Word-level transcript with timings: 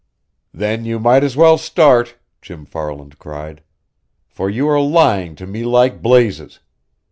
"Then 0.51 0.83
you 0.83 0.97
might 0.97 1.23
as 1.23 1.37
well 1.37 1.59
start!" 1.59 2.15
Jim 2.41 2.65
Farland 2.65 3.19
cried. 3.19 3.61
"For 4.27 4.49
you 4.49 4.67
are 4.67 4.81
lying 4.81 5.35
to 5.35 5.45
me 5.45 5.63
like 5.63 6.01
blazes! 6.01 6.57